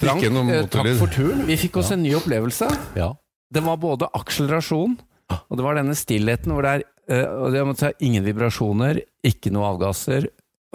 Frank, 0.03 0.27
eh, 0.27 0.67
takk 0.69 0.91
for 0.99 1.13
turen. 1.13 1.47
Vi 1.49 1.57
fikk 1.61 1.79
oss 1.81 1.95
en 1.95 2.03
ny 2.03 2.17
opplevelse. 2.19 2.67
Ja. 2.99 3.13
Det 3.55 3.63
var 3.65 3.79
både 3.79 4.11
akselerasjon, 4.19 4.99
og 5.39 5.55
det 5.57 5.65
var 5.65 5.79
denne 5.79 5.95
stillheten 5.97 6.53
hvor 6.53 6.67
det 6.67 6.73
er 6.75 6.83
eh, 6.83 6.91
og 7.09 7.53
det, 7.53 7.59
jeg 7.61 7.67
må 7.69 7.75
si, 7.79 7.91
ingen 8.09 8.25
vibrasjoner, 8.27 8.99
ikke 9.27 9.53
noe 9.55 9.69
avgasser, 9.75 10.27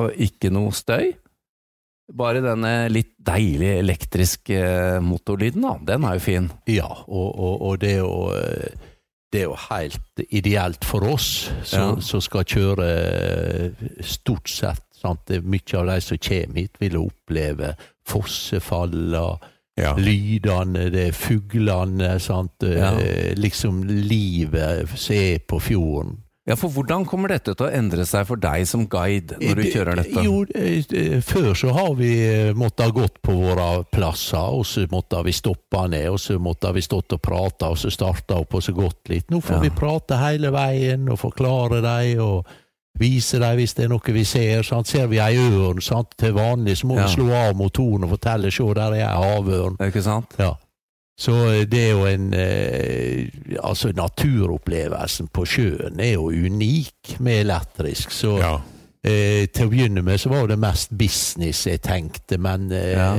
og 0.02 0.14
ikke 0.16 0.52
noe 0.54 0.72
støy. 0.76 1.12
Bare 2.12 2.42
denne 2.44 2.90
litt 2.92 3.14
deilige 3.24 3.78
elektriske 3.80 4.56
eh, 4.60 5.00
motorlyden, 5.04 5.64
da. 5.64 5.76
Den 5.94 6.04
er 6.08 6.18
jo 6.18 6.24
fin. 6.26 6.48
Ja, 6.68 6.90
og, 7.08 7.28
og, 7.40 7.62
og 7.70 7.78
det 7.84 7.94
er 7.98 8.02
jo 8.02 8.16
eh, 8.36 8.88
det 9.32 9.46
er 9.46 9.48
jo 9.48 9.56
helt 9.70 10.24
ideelt 10.28 10.84
for 10.84 11.06
oss 11.08 11.28
som 11.64 11.94
Ja. 11.94 12.02
som 12.04 12.20
skal 12.20 12.44
kjøre 12.44 12.88
eh, 12.90 13.86
stort 14.04 14.52
sett. 14.52 14.84
Sant? 15.00 15.32
Mye 15.48 15.78
av 15.80 15.88
de 15.88 15.96
som 16.04 16.20
kommer 16.20 16.60
hit, 16.66 16.76
vil 16.84 16.98
oppleve 17.00 17.72
fossefall 18.06 19.16
og 19.16 19.46
Ja. 19.82 19.94
lydene, 19.98 20.90
det 20.94 21.08
er 21.10 21.16
fuglene, 21.18 22.16
sant? 22.22 22.62
Ja. 22.64 22.94
Liksom 23.38 23.84
livet 23.90 24.90
som 24.96 25.16
er 25.16 25.40
på 25.48 25.60
fjorden. 25.62 26.20
Ja, 26.50 26.56
for 26.58 26.74
hvordan 26.74 27.04
kommer 27.06 27.30
dette 27.30 27.54
til 27.54 27.68
å 27.68 27.72
endre 27.72 28.02
seg 28.10 28.26
for 28.26 28.40
deg 28.42 28.64
som 28.68 28.88
guide 28.90 29.38
når 29.38 29.60
du 29.60 29.68
kjører 29.70 30.00
dette? 30.02 30.24
Jo, 30.26 30.40
før 31.22 31.52
så 31.56 31.70
har 31.76 31.92
vi 32.00 32.10
eh, 32.26 32.50
måttet 32.58 32.88
ha 32.88 32.96
gått 32.96 33.20
på 33.24 33.36
våre 33.38 33.84
plasser, 33.94 34.42
og 34.58 34.66
så 34.66 34.88
måtte 34.92 35.22
vi 35.28 35.36
stoppe 35.38 35.84
ned, 35.94 36.08
og 36.10 36.18
så 36.20 36.40
måtte 36.42 36.72
vi 36.76 36.82
stått 36.82 37.14
og 37.14 37.22
prate, 37.24 37.70
og 37.70 37.78
så 37.78 37.94
starta 37.94 38.40
opp 38.42 38.58
og 38.58 38.66
så 38.66 38.74
gått 38.76 39.14
litt. 39.14 39.30
Nå 39.32 39.40
får 39.46 39.60
Ja. 39.60 39.62
vi 39.68 39.74
prate 39.78 40.18
hele 40.18 40.52
veien 40.52 41.06
og 41.14 41.22
forklare 41.22 41.82
dem 41.86 42.26
og 42.26 42.50
vise 43.02 43.40
dem 43.42 43.58
hvis 43.60 43.74
det 43.78 43.86
er 43.86 43.92
noe 43.92 44.14
vi 44.16 44.24
ser. 44.26 44.64
Sant? 44.68 44.88
Ser 44.88 45.08
vi 45.12 45.20
ei 45.20 45.36
ørn 45.42 45.82
sant? 45.84 46.14
til 46.18 46.34
vanlig, 46.38 46.78
så 46.80 46.88
må 46.88 46.98
Ja. 47.02 47.08
vi 47.08 47.16
slå 47.18 47.32
av 47.34 47.56
motoren 47.60 48.06
og 48.08 48.14
fortelle 48.16 48.52
se, 48.54 48.64
der 48.78 48.94
er 48.96 49.08
ei 49.10 49.22
havørn. 49.26 49.78
Ikke 49.88 50.04
sant? 50.06 50.38
Ja. 50.40 50.54
Så 51.22 51.34
eh, 51.52 51.66
det 51.70 51.82
er 51.84 51.92
jo 51.92 52.06
en 52.10 52.32
eh, 52.34 53.28
Altså, 53.62 53.92
naturopplevelsen 53.94 55.28
på 55.34 55.44
sjøen 55.46 56.00
er 56.02 56.14
jo 56.16 56.30
unik 56.32 57.18
med 57.20 57.42
elektrisk. 57.44 58.12
Så 58.16 58.38
ja. 58.42 58.56
eh, 59.04 59.46
til 59.54 59.68
å 59.68 59.72
begynne 59.72 60.02
med 60.06 60.18
så 60.22 60.32
var 60.32 60.48
det 60.50 60.58
mest 60.62 60.94
business 60.98 61.66
jeg 61.68 61.82
tenkte, 61.86 62.40
men 62.42 62.72
eh, 62.72 62.92
Ja. 62.96 63.12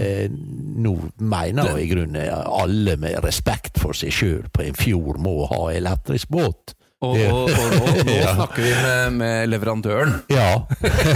nå 0.82 0.96
mener 1.20 1.76
jeg 1.76 1.86
i 1.86 1.90
grunnen 1.94 2.28
alle 2.32 2.96
med 2.96 3.20
respekt 3.24 3.78
for 3.78 3.92
seg 3.96 4.10
sjøl 4.14 4.48
på 4.52 4.64
en 4.66 4.74
fjord 4.78 5.20
må 5.22 5.46
ha 5.52 5.68
elektrisk 5.74 6.28
båt. 6.32 6.74
Og, 7.02 7.16
og, 7.18 7.48
og 7.50 7.72
nå, 7.74 7.86
nå 8.06 8.12
Ja. 8.22 8.34
snakker 8.36 8.62
vi 8.62 8.72
med, 8.78 9.12
med 9.18 9.48
leverandøren. 9.50 10.12
Ja. 10.30 10.62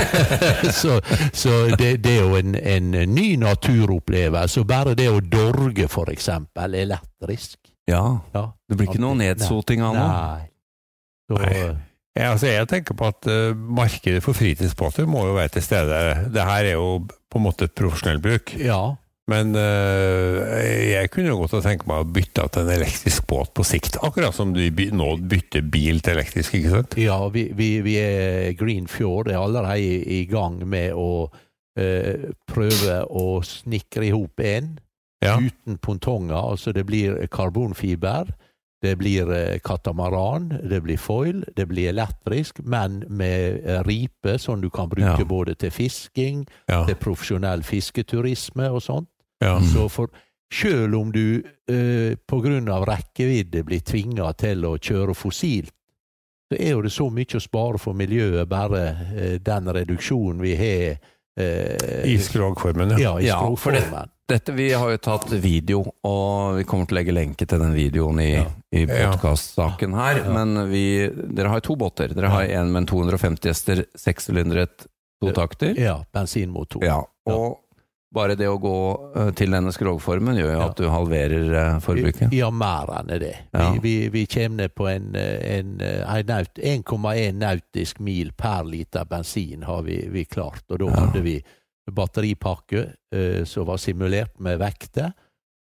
så 0.81 0.97
så 1.33 1.53
det, 1.79 1.93
det 2.05 2.17
er 2.17 2.25
jo 2.25 2.37
en, 2.41 2.55
en 2.59 2.91
ny 3.15 3.29
naturopplevelse. 3.39 4.65
Bare 4.67 4.97
det 4.99 5.07
å 5.13 5.21
dorge, 5.23 5.87
for 5.93 6.11
eksempel, 6.13 6.75
elektrisk. 6.83 7.59
Ja, 7.87 8.03
Ja. 8.35 8.49
det 8.69 8.77
blir 8.81 8.89
ikke 8.91 9.03
noe 9.05 9.15
nedsoting 9.21 9.83
av 9.87 9.95
noe. 9.95 10.09
Nei. 10.11 10.49
Så, 11.31 11.39
Nei. 11.43 11.61
Ja, 12.17 12.31
altså 12.33 12.49
jeg 12.49 12.67
tenker 12.71 12.97
på 12.97 13.07
at 13.13 13.27
uh, 13.29 13.53
markedet 13.55 14.23
for 14.25 14.33
fritidsbåter 14.35 15.07
må 15.11 15.27
jo 15.29 15.35
være 15.37 15.53
til 15.59 15.63
stede. 15.67 15.99
Det 16.33 16.47
her 16.49 16.65
er 16.73 16.79
jo 16.79 17.03
på 17.07 17.39
en 17.39 17.45
måte 17.45 17.69
profesjonell 17.69 18.23
bruk. 18.25 18.55
ja. 18.59 18.83
Men 19.27 19.57
øh, 19.59 20.91
jeg 20.93 21.11
kunne 21.11 21.33
jo 21.33 21.41
godt 21.41 21.57
tenkt 21.65 21.87
meg 21.91 22.05
å 22.05 22.07
bytte 22.15 22.45
til 22.55 22.63
en 22.63 22.75
elektrisk 22.77 23.25
båt 23.27 23.51
på 23.59 23.65
sikt. 23.67 23.99
Akkurat 24.07 24.35
som 24.37 24.53
du 24.55 24.63
nå 24.95 25.09
bytter 25.19 25.65
bil 25.67 25.99
til 26.05 26.15
elektrisk, 26.15 26.55
ikke 26.55 26.71
sant? 26.77 26.95
Ja, 27.01 27.19
vi, 27.35 27.49
vi, 27.59 27.71
vi 27.83 27.97
er 27.99 28.53
Green 28.59 28.87
Fjord 28.87 29.33
er 29.33 29.41
allerede 29.43 29.81
i, 29.83 30.21
i 30.21 30.25
gang 30.31 30.61
med 30.71 30.95
å 30.95 31.27
øh, 31.79 32.29
prøve 32.47 33.01
å 33.11 33.27
snekre 33.43 34.07
i 34.07 34.15
hop 34.15 34.41
en 34.47 34.77
Ja. 35.25 35.39
uten 35.41 35.79
pontonger. 35.83 36.37
Altså 36.53 36.71
det 36.77 36.85
blir 36.87 37.19
karbonfiber, 37.33 38.31
det 38.85 38.93
blir 39.01 39.31
eh, 39.33 39.59
katamaran, 39.65 40.51
det 40.71 40.83
blir 40.85 41.01
foil, 41.01 41.41
det 41.57 41.67
blir 41.71 41.89
elektrisk, 41.91 42.61
men 42.63 43.01
med 43.09 43.65
ripe 43.89 44.37
som 44.39 44.61
du 44.63 44.69
kan 44.71 44.87
bruke 44.93 45.19
Ja. 45.19 45.25
både 45.27 45.55
til 45.59 45.71
fisking, 45.75 46.47
Ja. 46.69 46.85
til 46.87 46.95
profesjonell 46.95 47.65
fisketurisme 47.67 48.71
og 48.71 48.83
sånt. 48.87 49.09
Ja. 49.45 49.59
Så 49.61 49.89
for 49.93 50.09
sjøl 50.53 50.95
om 50.95 51.11
du 51.13 51.43
eh, 51.69 52.15
av 52.71 52.87
rekkevidde 52.87 53.65
blir 53.67 53.81
tvinga 53.81 54.33
til 54.39 54.65
å 54.65 54.77
kjøre 54.79 55.15
fossilt, 55.15 55.73
så 56.47 56.59
er 56.61 56.71
jo 56.77 56.83
det 56.83 56.93
så 56.95 57.09
mye 57.11 57.37
å 57.37 57.43
spare 57.43 57.79
for 57.83 57.93
miljøet, 57.99 58.47
bare 58.49 58.83
eh, 59.17 59.39
den 59.43 59.67
reduksjonen 59.75 60.41
vi 60.41 60.55
har 60.55 60.99
eh, 61.39 62.05
I 62.07 62.19
skrogformen, 62.23 62.95
ja. 62.95 62.99
ja, 62.99 63.17
i 63.21 63.27
Ja, 63.27 63.41
for 63.57 63.73
det- 63.73 64.11
Dette, 64.29 64.51
Vi 64.53 64.73
har 64.73 64.91
jo 64.91 64.97
tatt 64.99 65.31
video, 65.39 65.85
og 66.03 66.57
vi 66.57 66.65
kommer 66.67 66.87
til 66.89 66.97
å 66.97 66.99
legge 66.99 67.13
lenke 67.15 67.47
til 67.47 67.61
den 67.63 67.73
videoen 67.77 68.19
i, 68.19 68.33
Ja. 68.35 68.47
i 68.75 68.81
Ja. 68.85 69.13
podkastsaken 69.13 69.95
her. 69.95 70.17
Ja. 70.25 70.33
Men 70.33 70.69
vi, 70.71 71.07
dere 71.09 71.49
har 71.49 71.61
jo 71.61 71.67
to 71.69 71.77
båter. 71.77 72.09
Dere 72.13 72.27
har 72.33 72.43
en 72.43 72.73
med 72.73 72.81
en 72.83 72.87
250 72.87 73.47
hester, 73.49 73.85
sekssylindret 73.95 74.87
totakter. 75.23 75.79
Ja, 75.79 76.01
bensinmotor. 76.13 76.83
Ja, 76.83 77.05
og 77.31 77.59
bare 78.15 78.35
det 78.39 78.47
å 78.49 78.59
gå 78.63 78.75
eh, 79.17 79.31
til 79.37 79.51
denne 79.53 79.73
skrogformen 79.75 80.37
gjør 80.39 80.53
jo 80.53 80.59
Ja. 80.61 80.69
at 80.71 80.77
du 80.79 80.87
halverer 80.89 81.53
eh, 81.53 81.79
forbruket. 81.85 82.33
Ja, 82.33 82.51
mer 82.51 82.87
enn 83.01 83.11
det. 83.21 83.33
Ja. 83.53 83.73
Vi, 83.73 83.79
vi, 83.83 84.09
vi 84.15 84.27
kommer 84.27 84.63
ned 84.63 84.75
på 84.75 84.87
en, 84.89 85.15
eh, 85.17 85.59
en, 85.59 85.81
en 85.83 86.27
naut- 86.27 86.63
1,1 86.63 87.35
nautisk 87.41 87.99
mil 88.01 88.31
per 88.33 88.65
liter 88.65 89.05
bensin 89.05 89.63
har 89.67 89.83
vi, 89.83 90.09
vi 90.11 90.25
klart. 90.25 90.63
Og 90.71 90.79
da 90.79 90.87
Ja. 90.87 91.01
hadde 91.07 91.23
vi 91.23 91.43
batteripakke 91.91 92.93
eh, 93.13 93.45
som 93.45 93.67
var 93.67 93.77
simulert 93.79 94.39
med 94.41 94.59
vekter, 94.59 95.13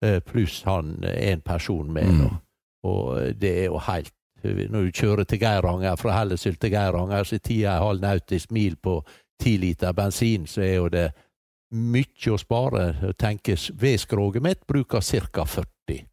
eh, 0.04 0.20
pluss 0.20 0.62
han 0.64 1.04
en 1.04 1.40
person 1.40 1.92
med. 1.92 2.04
Mm. 2.06 2.36
Og 2.84 3.18
det 3.40 3.58
er 3.64 3.66
jo 3.72 3.78
helt 3.78 4.12
Når 4.44 4.82
du 4.84 4.90
kjører 4.92 5.24
til 5.24 5.38
Geiranger, 5.40 5.96
fra 5.96 6.18
Hellesylt 6.18 6.58
til 6.60 6.70
Geiranger, 6.74 7.24
så 7.24 7.38
er 7.38 7.40
10,5 7.48 8.00
nautisk 8.02 8.50
mil 8.52 8.74
på 8.76 8.98
10 9.40 9.54
liter 9.62 9.92
bensin, 9.96 10.44
så 10.46 10.60
er 10.60 10.74
jo 10.74 10.88
det 10.92 11.06
mye 11.74 12.32
å 12.32 12.38
spare. 12.40 13.12
Tenkes 13.20 13.68
vedskroget 13.78 14.42
mitt 14.44 14.62
bruker 14.66 15.02
ca. 15.32 15.44
40 15.44 16.04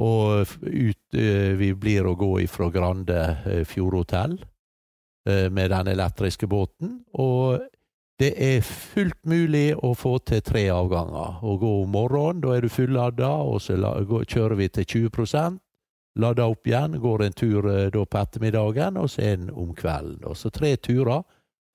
Og 0.00 0.46
ut, 0.62 1.14
eh, 1.14 1.52
vi 1.58 1.72
blir 1.74 2.06
å 2.06 2.16
gå 2.16 2.40
ifra 2.40 2.70
Grande 2.72 3.20
eh, 3.44 3.64
Fjordhotell 3.68 4.38
eh, 5.28 5.50
med 5.52 5.70
den 5.70 5.90
elektriske 5.92 6.48
båten. 6.48 7.02
Og 7.12 7.60
det 8.20 8.32
er 8.40 8.64
fullt 8.64 9.20
mulig 9.28 9.74
å 9.76 9.92
få 9.98 10.16
til 10.24 10.40
tre 10.40 10.64
avganger. 10.72 11.42
Å 11.44 11.56
gå 11.60 11.74
om 11.82 11.92
morgenen, 11.92 12.40
da 12.40 12.56
er 12.56 12.64
du 12.64 12.72
fullada, 12.72 13.34
og 13.44 13.60
så 13.60 13.76
kjører 13.76 14.56
vi 14.56 14.68
til 14.68 15.10
20% 15.10 15.60
Ladder 16.20 16.50
opp 16.52 16.68
igjen, 16.68 16.98
går 17.00 17.22
en 17.24 17.32
tur 17.32 17.66
da 17.88 18.00
på 18.04 18.18
ettermiddagen, 18.20 18.98
og 19.00 19.06
så 19.08 19.22
en 19.30 19.46
om 19.48 19.70
kvelden. 19.72 20.26
Og 20.28 20.36
så 20.36 20.50
tre 20.52 20.74
turer 20.76 21.22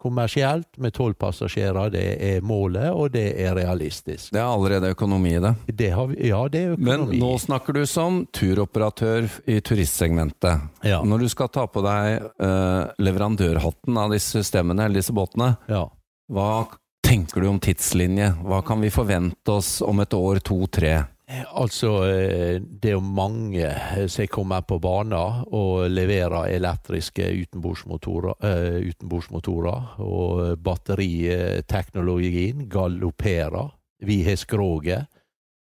kommersielt 0.02 0.78
med 0.78 0.94
tolv 0.94 1.18
passasjerer. 1.20 1.90
Det 1.94 2.06
er 2.24 2.42
målet, 2.46 2.92
og 2.92 3.12
det 3.14 3.28
er 3.42 3.56
realistisk. 3.58 4.32
Det 4.34 4.40
er 4.42 4.48
allerede 4.48 4.92
økonomi 4.94 5.36
i 5.36 5.42
det. 5.44 5.54
Det 5.68 5.90
har 5.96 6.08
vi, 6.12 6.20
ja, 6.30 6.42
det 6.52 6.64
er 6.64 6.78
Men 6.78 7.08
nå 7.18 7.32
snakker 7.42 7.74
du 7.74 7.86
som 7.90 8.26
turoperatør 8.34 9.30
i 9.50 9.60
turistsegmentet. 9.62 10.68
ja, 10.84 11.02
Når 11.04 11.26
du 11.26 11.30
skal 11.30 11.50
ta 11.50 11.68
på 11.68 11.84
deg 11.86 12.28
øh, 12.42 12.84
leverandørhatten 13.02 13.98
av 13.98 14.14
disse 14.14 14.44
systemene, 14.44 14.86
eller 14.86 15.02
disse 15.02 15.16
båtene, 15.16 15.56
ja. 15.68 15.88
hva 16.32 16.68
tenker 17.08 17.42
du 17.42 17.50
om 17.50 17.60
tidslinje? 17.60 18.34
Hva 18.46 18.62
kan 18.68 18.82
vi 18.84 18.94
forvente 18.94 19.54
oss 19.54 19.82
om 19.82 20.00
et 20.04 20.14
år, 20.14 20.42
to, 20.46 20.66
tre? 20.68 20.98
Altså, 21.28 21.90
eh, 22.08 22.62
det 22.64 22.90
er 22.90 22.94
jo 22.96 23.02
mange 23.04 23.66
eh, 23.68 24.06
som 24.08 24.28
kommer 24.32 24.62
på 24.64 24.78
banen 24.80 25.44
og 25.52 25.90
leverer 25.92 26.48
elektriske 26.56 27.26
utenbordsmotorer, 27.44 28.34
eh, 28.48 28.78
utenbordsmotorer 28.94 30.00
og 30.06 30.56
batteriteknologien 30.64 32.64
galopperer. 32.72 33.74
Vi 34.08 34.22
har 34.24 34.36
skroget. 34.40 35.08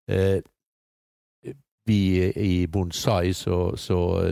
Eh, 0.10 0.42
Vi 1.86 2.32
i 2.40 2.64
Bonsai 2.72 3.34
som 3.36 3.76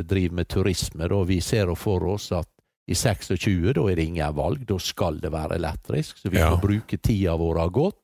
driver 0.07 0.35
med 0.37 0.47
turisme, 0.47 1.03
da, 1.11 1.17
vi 1.27 1.41
ser 1.43 1.67
for 1.75 1.99
oss 2.13 2.29
at 2.31 2.47
i 2.87 2.95
26 2.95 3.73
da 3.75 3.81
er 3.91 3.95
det 3.99 4.05
ingen 4.07 4.35
valg, 4.37 4.61
da 4.69 4.77
skal 4.79 5.17
det 5.19 5.31
være 5.33 5.55
elektrisk. 5.59 6.15
Så 6.17 6.29
vi 6.31 6.37
Ja. 6.39 6.49
må 6.51 6.57
bruke 6.61 6.97
tida 6.97 7.35
vår 7.35 7.69
godt. 7.69 7.97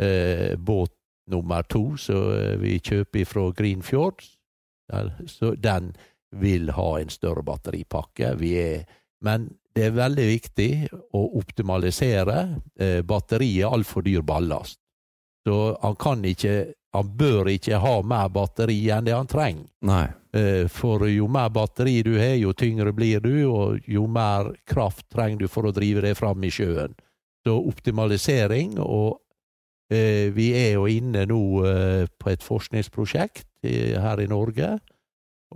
Eh, 0.00 0.56
båt 0.56 0.90
nummer 1.28 1.62
to 1.62 1.96
som 2.00 2.60
vi 2.62 2.78
kjøper 2.80 3.26
fra 3.28 3.50
Greenfjord, 3.56 4.24
så 5.26 5.54
den 5.56 5.92
vil 6.30 6.70
ha 6.76 6.88
en 7.00 7.10
større 7.12 7.42
batteripakke. 7.44 8.34
Vi 8.40 8.54
er, 8.60 8.84
men 9.24 9.48
det 9.76 9.86
er 9.88 9.96
veldig 9.96 10.26
viktig 10.28 10.70
å 11.14 11.22
optimalisere. 11.38 12.38
Eh, 12.80 13.00
batteriet 13.06 13.64
er 13.66 13.74
altfor 13.76 14.04
dyr 14.04 14.24
ballast. 14.26 14.80
Så 15.46 15.78
han 15.82 15.96
kan 15.96 16.24
ikke 16.24 16.74
Han 16.88 17.04
bør 17.20 17.50
ikke 17.52 17.76
ha 17.82 17.98
mer 18.00 18.30
batteri 18.32 18.88
enn 18.90 19.04
det 19.04 19.12
han 19.12 19.26
trenger. 19.28 19.66
Nei. 19.84 20.06
Eh, 20.32 20.64
For 20.72 21.04
jo 21.06 21.26
mer 21.28 21.50
batteri 21.52 21.98
du 22.02 22.14
har, 22.16 22.32
jo 22.40 22.54
tyngre 22.56 22.94
blir 22.96 23.20
du, 23.20 23.44
og 23.44 23.84
jo 23.84 24.06
mer 24.08 24.54
kraft 24.64 25.04
trenger 25.12 25.44
du 25.44 25.48
for 25.52 25.68
å 25.68 25.72
drive 25.76 26.00
det 26.00 26.14
fram 26.16 26.42
i 26.42 26.50
sjøen. 26.50 26.96
Så 27.44 27.58
optimalisering, 27.68 28.78
og 28.80 29.18
eh, 29.20 29.27
vi 29.88 30.50
er 30.52 30.74
jo 30.76 30.84
inne 30.90 31.24
nå 31.30 31.42
eh, 31.64 32.04
på 32.20 32.30
et 32.32 32.44
forskningsprosjekt 32.44 33.46
i, 33.64 33.94
her 33.96 34.20
i 34.20 34.28
Norge. 34.28 34.74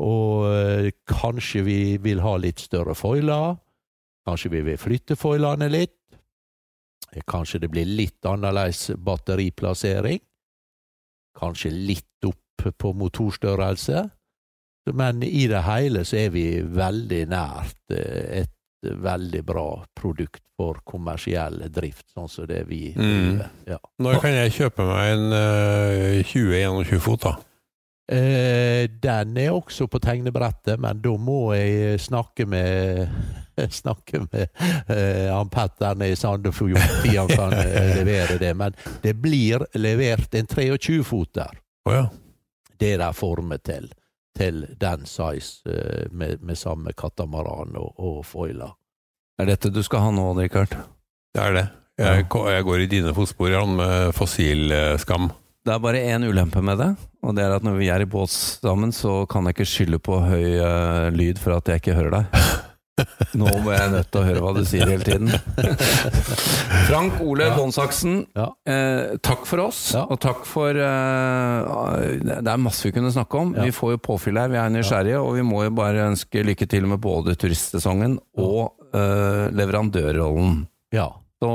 Og 0.00 0.46
eh, 0.48 0.92
kanskje 1.08 1.64
vi 1.66 1.80
vil 2.00 2.22
ha 2.24 2.36
litt 2.40 2.62
større 2.64 2.94
foiler. 2.96 3.58
Kanskje 4.26 4.52
vi 4.54 4.62
vil 4.70 4.80
flytte 4.80 5.18
foilene 5.20 5.68
litt. 5.72 5.98
Eh, 7.12 7.20
Kanskje 7.28 7.60
det 7.64 7.72
blir 7.72 7.88
litt 7.88 8.24
annerledes 8.28 8.94
batteriplassering. 8.96 10.22
Kanskje 11.36 11.72
litt 11.74 12.28
opp 12.28 12.66
på 12.78 12.92
motorstørrelse. 12.96 14.06
Men 14.94 15.22
i 15.22 15.46
det 15.50 15.62
hele 15.66 16.06
så 16.06 16.24
er 16.24 16.32
vi 16.34 16.46
veldig 16.62 17.22
nært 17.30 17.94
eh, 17.94 18.42
et 18.42 18.54
veldig 18.82 19.44
bra 19.46 19.66
produkt 19.94 20.42
for 20.58 20.80
kommersiell 20.84 21.60
drift, 21.72 22.08
sånn 22.14 22.28
som 22.28 22.46
det 22.50 22.64
vi 22.68 22.94
Mm. 22.96 23.40
Ja. 23.66 23.78
Når 24.02 24.20
kan 24.20 24.34
jeg 24.34 24.52
kjøpe 24.58 24.84
meg 24.86 25.14
en 25.14 25.32
uh, 25.32 26.22
20-21 26.28 27.00
fot, 27.02 27.22
da? 27.24 27.36
Eh, 28.12 28.90
den 29.00 29.36
er 29.38 29.54
også 29.54 29.86
på 29.86 30.00
tegnebrettet, 30.02 30.80
men 30.80 30.98
da 31.00 31.12
må 31.16 31.54
jeg 31.54 32.00
snakke 32.02 32.46
med 32.50 33.08
Snakke 33.82 34.22
med 34.32 34.48
eh, 34.88 35.28
han 35.28 35.50
Petter 35.52 35.94
nede 35.94 36.16
i 36.16 36.16
Sandefjord, 36.16 36.78
fordi 36.80 37.16
han 37.16 37.28
kan 37.28 37.52
eh, 37.52 37.92
levere 38.00 38.38
det. 38.40 38.54
Men 38.56 38.76
det 39.04 39.12
blir 39.20 39.66
levert 39.76 40.34
en 40.34 40.48
23-foter. 40.48 41.58
Oh, 41.84 41.94
ja. 41.94 42.06
Det 42.80 42.94
er 42.94 43.02
det 43.04 43.10
formet 43.14 43.62
til. 43.68 43.90
Til 44.38 44.64
den 44.80 45.04
size, 45.06 45.60
eh, 45.68 46.06
med, 46.10 46.40
med 46.40 46.56
samme 46.56 46.94
katamaran 46.96 47.76
og, 47.76 47.92
og 48.00 48.24
foiler. 48.26 48.72
Er 49.40 49.50
dette 49.52 49.72
du 49.72 49.82
skal 49.84 50.06
ha 50.06 50.10
nå, 50.14 50.30
Richard? 50.38 50.72
Det 51.32 51.42
er 51.42 51.56
det. 51.56 51.68
Jeg, 52.00 52.24
jeg 52.24 52.64
går 52.64 52.82
i 52.82 52.88
dine 52.88 53.12
fotspor, 53.14 53.50
Jan, 53.52 53.76
med 53.76 54.14
fossilskam. 54.16 55.30
Det 55.62 55.70
er 55.70 55.82
bare 55.82 56.00
én 56.10 56.24
ulempe 56.26 56.58
med 56.64 56.80
det, 56.80 56.88
og 57.22 57.36
det 57.36 57.44
er 57.44 57.52
at 57.54 57.62
når 57.62 57.76
vi 57.78 57.90
er 57.92 58.02
i 58.02 58.08
båt 58.10 58.32
sammen, 58.32 58.90
så 58.90 59.22
kan 59.30 59.46
jeg 59.46 59.54
ikke 59.54 59.68
skylde 59.70 60.00
på 60.02 60.18
høy 60.24 60.56
eh, 60.56 61.10
lyd 61.14 61.38
for 61.38 61.54
at 61.54 61.68
jeg 61.70 61.82
ikke 61.82 61.94
hører 61.94 62.16
deg. 62.16 62.40
Nå 63.34 63.48
må 63.64 63.72
jeg 63.74 63.90
nødt 63.92 64.10
til 64.12 64.20
å 64.20 64.24
høre 64.26 64.40
hva 64.44 64.52
du 64.56 64.64
sier 64.68 64.86
hele 64.86 65.04
tiden. 65.06 65.28
Frank 66.88 67.20
Ole 67.20 67.44
Ja. 67.48 67.56
Båndsaksen, 67.56 68.26
Ja. 68.36 68.48
eh, 68.66 69.16
takk 69.22 69.46
for 69.46 69.60
oss, 69.66 69.92
Ja. 69.94 70.04
og 70.10 70.20
takk 70.20 70.44
for 70.46 70.70
eh, 70.70 72.18
Det 72.22 72.48
er 72.48 72.56
masse 72.60 72.82
vi 72.84 72.92
kunne 72.92 73.12
snakke 73.12 73.38
om. 73.40 73.54
Ja. 73.56 73.62
Vi 73.64 73.70
får 73.74 73.92
jo 73.96 73.98
påfyll 73.98 74.38
her, 74.38 74.48
vi 74.48 74.56
er 74.60 74.70
nysgjerrige, 74.70 75.20
og 75.22 75.34
vi 75.34 75.42
må 75.42 75.64
jo 75.64 75.70
bare 75.70 76.06
ønske 76.10 76.44
lykke 76.44 76.68
til 76.68 76.86
med 76.86 77.00
både 77.00 77.34
turistsesongen 77.36 78.18
og 78.38 78.72
eh, 78.94 79.48
leverandørrollen. 79.52 80.66
Ja. 80.92 81.08
Så 81.42 81.52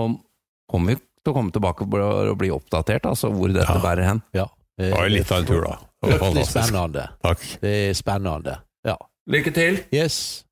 kommer 0.70 0.96
vi 0.96 0.96
til 1.24 1.34
å 1.34 1.36
komme 1.36 1.52
tilbake 1.52 1.82
og 1.86 2.38
bli 2.40 2.50
oppdatert, 2.50 3.06
altså 3.06 3.32
hvor 3.32 3.52
dette 3.54 3.68
Ja. 3.74 3.80
bærer 3.84 4.04
hen. 4.06 4.24
ja. 4.34 4.48
Det 4.80 4.92
var 4.94 5.10
litt 5.10 5.32
av 5.32 5.40
en 5.40 5.46
tur, 5.46 5.62
da. 5.66 5.78
Det 6.04 6.12
var 6.12 6.20
Fryktelig 6.20 6.46
fantastisk. 6.46 6.70
spennende. 6.70 7.10
Takk. 7.24 7.40
Det 7.62 7.90
er 7.90 7.94
spennende. 7.98 8.58
Ja. 8.86 8.96
Lykke 9.28 9.52
til! 9.54 9.80
Yes. 9.92 10.44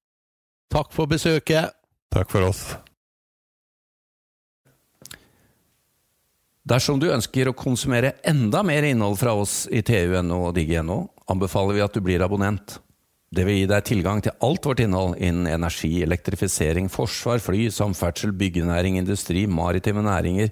Takk 0.72 0.92
for 0.96 1.10
besøket. 1.10 1.76
Takk 2.14 2.32
for 2.32 2.48
oss. 2.48 2.64
Dersom 6.66 6.98
du 6.98 7.12
ønsker 7.14 7.52
å 7.52 7.54
konsumere 7.54 8.16
enda 8.26 8.64
mer 8.66 8.88
innhold 8.88 9.20
fra 9.22 9.36
oss 9.38 9.68
i 9.70 9.84
TU.no 9.86 10.48
og 10.48 10.56
digg.no, 10.58 11.04
anbefaler 11.30 11.78
vi 11.78 11.84
at 11.86 11.94
du 11.94 12.02
blir 12.02 12.24
abonnent. 12.26 12.80
Det 13.36 13.44
vil 13.46 13.60
gi 13.60 13.68
deg 13.70 13.86
tilgang 13.86 14.22
til 14.24 14.34
alt 14.46 14.66
vårt 14.66 14.82
innhold 14.82 15.20
innen 15.20 15.50
energi, 15.52 15.92
elektrifisering, 16.02 16.88
forsvar, 16.90 17.42
fly, 17.44 17.68
samferdsel, 17.74 18.34
byggenæring, 18.40 18.98
industri, 18.98 19.44
maritime 19.46 20.02
næringer, 20.06 20.50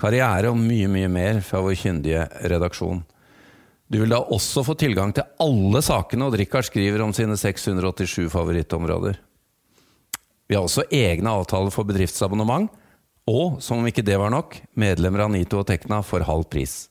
karriere 0.00 0.50
og 0.50 0.58
mye, 0.58 0.88
mye 0.90 1.10
mer 1.12 1.42
fra 1.46 1.60
vår 1.62 1.76
kyndige 1.78 2.24
redaksjon. 2.50 3.04
Du 3.86 4.00
vil 4.00 4.10
da 4.10 4.24
også 4.24 4.64
få 4.66 4.74
tilgang 4.80 5.12
til 5.14 5.28
alle 5.44 5.84
sakene 5.84 6.26
Odd-Rikard 6.26 6.66
skriver 6.66 7.04
om 7.04 7.12
sine 7.14 7.36
687 7.38 8.26
favorittområder. 8.32 9.20
Vi 10.54 10.56
har 10.56 10.68
også 10.68 10.84
egne 10.94 11.32
avtaler 11.34 11.72
for 11.74 11.82
bedriftsabonnement, 11.82 12.68
og 13.26 13.56
som 13.58 13.80
om 13.80 13.88
ikke 13.90 14.04
det 14.06 14.14
var 14.20 14.30
nok, 14.30 14.54
medlemmer 14.78 15.24
av 15.24 15.32
Nito 15.34 15.58
og 15.58 15.66
Tekna 15.66 15.98
for 16.06 16.22
halv 16.22 16.46
pris. 16.46 16.84